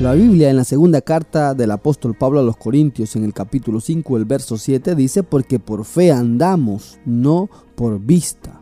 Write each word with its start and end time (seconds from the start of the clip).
La 0.00 0.12
Biblia 0.12 0.50
en 0.50 0.56
la 0.56 0.64
segunda 0.64 1.00
carta 1.00 1.54
del 1.54 1.70
apóstol 1.70 2.16
Pablo 2.18 2.40
a 2.40 2.42
los 2.42 2.56
Corintios 2.56 3.14
en 3.14 3.22
el 3.22 3.32
capítulo 3.32 3.80
5, 3.80 4.16
el 4.16 4.24
verso 4.24 4.58
7 4.58 4.96
dice, 4.96 5.22
porque 5.22 5.60
por 5.60 5.84
fe 5.84 6.10
andamos, 6.10 6.98
no 7.06 7.48
por 7.76 8.00
vista. 8.00 8.60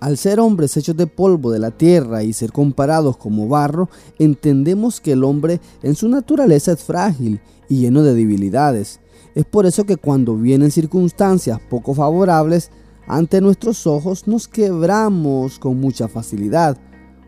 Al 0.00 0.18
ser 0.18 0.40
hombres 0.40 0.76
hechos 0.76 0.96
de 0.96 1.06
polvo 1.06 1.52
de 1.52 1.60
la 1.60 1.70
tierra 1.70 2.24
y 2.24 2.32
ser 2.32 2.50
comparados 2.50 3.16
como 3.16 3.46
barro, 3.46 3.88
entendemos 4.18 5.00
que 5.00 5.12
el 5.12 5.22
hombre 5.22 5.60
en 5.84 5.94
su 5.94 6.08
naturaleza 6.08 6.72
es 6.72 6.82
frágil 6.82 7.40
y 7.68 7.78
lleno 7.78 8.02
de 8.02 8.14
debilidades. 8.14 8.98
Es 9.36 9.44
por 9.44 9.66
eso 9.66 9.84
que 9.84 9.96
cuando 9.96 10.36
vienen 10.36 10.72
circunstancias 10.72 11.60
poco 11.70 11.94
favorables 11.94 12.72
ante 13.06 13.40
nuestros 13.40 13.86
ojos 13.86 14.26
nos 14.26 14.48
quebramos 14.48 15.60
con 15.60 15.78
mucha 15.78 16.08
facilidad, 16.08 16.76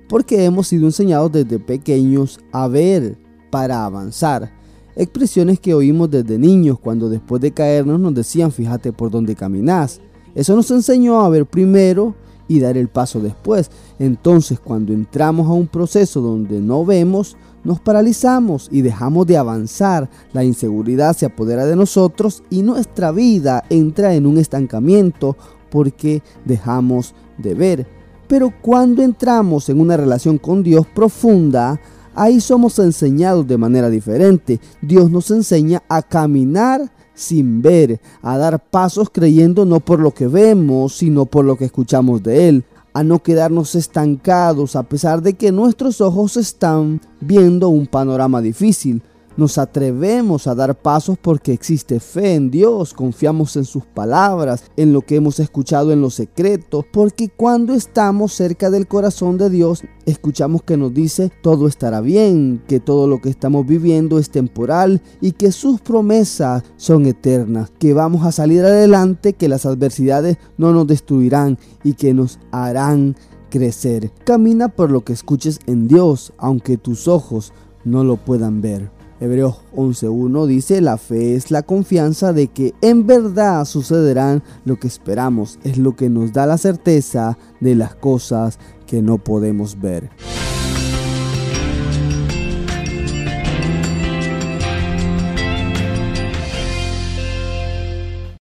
porque 0.09 0.45
hemos 0.45 0.67
sido 0.67 0.87
enseñados 0.87 1.31
desde 1.31 1.61
pequeños 1.61 2.41
a 2.51 2.67
ver 2.67 3.25
para 3.57 3.87
avanzar. 3.87 4.53
Expresiones 4.95 5.59
que 5.59 5.73
oímos 5.73 6.11
desde 6.11 6.37
niños 6.37 6.79
cuando 6.79 7.09
después 7.09 7.41
de 7.41 7.53
caernos 7.53 7.99
nos 7.99 8.13
decían 8.13 8.53
fíjate 8.53 8.93
por 8.93 9.11
dónde 9.11 9.35
caminas. 9.35 9.99
Eso 10.35 10.55
nos 10.55 10.71
enseñó 10.71 11.23
a 11.23 11.31
ver 11.31 11.47
primero 11.47 12.15
y 12.49 12.61
dar 12.61 12.77
el 12.77 12.89
paso 12.89 13.19
después. 13.19 13.71
Entonces 13.99 14.61
cuando 14.61 14.93
entramos 14.93 15.49
a 15.49 15.55
un 15.55 15.69
proceso 15.69 16.21
donde 16.21 16.61
no 16.61 16.85
vemos, 16.85 17.39
nos 17.65 17.81
paralizamos 17.81 18.69
y 18.71 18.83
dejamos 18.83 19.27
de 19.27 19.39
avanzar. 19.39 20.11
La 20.35 20.45
inseguridad 20.45 21.17
se 21.17 21.25
apodera 21.25 21.65
de 21.65 21.77
nosotros 21.77 22.43
y 22.51 22.61
nuestra 22.61 23.11
vida 23.11 23.65
entra 23.71 24.15
en 24.15 24.27
un 24.27 24.37
estancamiento 24.37 25.35
porque 25.71 26.23
dejamos 26.45 27.15
de 27.39 27.55
ver. 27.55 27.87
Pero 28.29 28.53
cuando 28.61 29.03
entramos 29.03 29.71
en 29.71 29.81
una 29.81 29.97
relación 29.97 30.37
con 30.37 30.63
Dios 30.63 30.87
profunda, 30.95 31.81
ahí 32.17 32.41
somos 32.41 32.79
enseñados 32.81 33.47
de 33.47 33.59
manera 33.59 33.89
diferente. 33.89 34.61
Dios 34.83 35.11
nos 35.11 35.31
enseña 35.31 35.83
a 35.89 36.03
caminar 36.03 36.91
sin 37.15 37.63
ver, 37.63 38.01
a 38.23 38.37
dar 38.37 38.59
pasos 38.59 39.09
creyendo 39.11 39.65
no 39.65 39.81
por 39.81 40.01
lo 40.01 40.13
que 40.13 40.27
vemos, 40.27 40.97
sino 40.97 41.27
por 41.27 41.45
lo 41.45 41.57
que 41.57 41.65
escuchamos 41.67 42.23
de 42.23 42.49
Él, 42.49 42.65
a 42.93 43.03
no 43.03 43.23
quedarnos 43.23 43.75
estancados 43.75 44.77
a 44.77 44.83
pesar 44.83 45.23
de 45.23 45.35
que 45.35 45.53
nuestros 45.53 46.01
ojos 46.01 46.37
están 46.37 47.01
viendo 47.21 47.69
un 47.69 47.87
panorama 47.87 48.41
difícil. 48.41 49.03
Nos 49.37 49.59
atrevemos 49.59 50.47
a 50.47 50.55
dar 50.55 50.75
pasos 50.75 51.19
porque 51.21 51.53
existe 51.53 52.01
fe 52.01 52.35
en 52.35 52.51
Dios, 52.51 52.95
confiamos 52.95 53.57
en 53.57 53.67
sus 53.67 53.85
palabras, 53.85 54.65
en 54.77 54.93
lo 54.95 55.03
que 55.03 55.17
hemos 55.17 55.41
escuchado 55.41 55.93
en 55.93 56.01
los 56.01 56.15
secretos, 56.15 56.85
porque 56.91 57.29
cuando 57.29 57.75
estamos 57.75 58.33
cerca 58.33 58.71
del 58.71 58.87
corazón 58.87 59.37
de 59.37 59.51
Dios, 59.51 59.83
escuchamos 60.07 60.63
que 60.63 60.77
nos 60.77 60.95
dice 60.95 61.31
todo 61.43 61.69
estará 61.69 62.01
bien, 62.01 62.63
que 62.67 62.81
todo 62.81 63.07
lo 63.07 63.21
que 63.21 63.29
estamos 63.29 63.67
viviendo 63.67 64.19
es 64.19 64.31
temporal 64.31 65.03
y 65.21 65.33
que 65.33 65.53
sus 65.53 65.81
promesas 65.81 66.63
son 66.77 67.05
eternas, 67.05 67.71
que 67.79 67.93
vamos 67.93 68.25
a 68.25 68.33
salir 68.33 68.65
adelante, 68.65 69.35
que 69.35 69.49
las 69.49 69.67
adversidades 69.67 70.39
no 70.57 70.73
nos 70.73 70.87
destruirán 70.87 71.59
y 71.85 71.93
que 71.93 72.15
nos 72.15 72.39
harán 72.53 73.17
crecer. 73.51 74.11
Camina 74.25 74.69
por 74.69 74.91
lo 74.91 75.05
que 75.05 75.13
escuches 75.13 75.61
en 75.67 75.89
Dios, 75.89 76.33
aunque 76.39 76.77
tus 76.79 77.07
ojos 77.07 77.53
no 77.85 78.03
lo 78.03 78.17
puedan 78.17 78.61
ver. 78.61 78.96
Hebreos 79.21 79.57
11.1 79.75 80.47
dice, 80.47 80.81
la 80.81 80.99
fe 80.99 81.37
es 81.37 81.51
la 81.51 81.63
confianza 81.63 82.33
de 82.33 82.49
que 82.49 82.75
en 82.83 83.07
verdad 83.07 83.65
sucederán 83.65 84.43
lo 84.65 84.77
que 84.77 84.89
esperamos, 84.89 85.59
es 85.65 85.79
lo 85.79 85.97
que 85.97 86.11
nos 86.11 86.33
da 86.33 86.47
la 86.47 86.59
certeza 86.59 87.39
de 87.61 87.75
las 87.75 87.95
cosas 87.95 88.59
que 88.87 89.01
no 89.01 89.19
podemos 89.19 89.81
ver. 89.81 90.11